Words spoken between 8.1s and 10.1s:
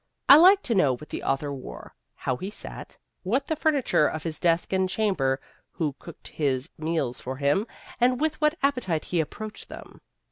with what appetite he approached them.